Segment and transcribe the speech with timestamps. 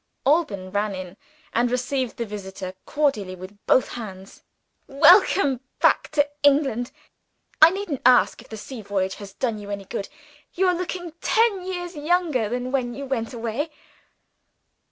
[0.25, 1.15] Alban ran in,
[1.53, 4.41] and received the visitor cordially with both hands.
[4.87, 6.91] "Welcome back to England!
[7.61, 10.09] I needn't ask if the sea voyage has done you good.
[10.55, 13.69] You are looking ten years younger than when you went away."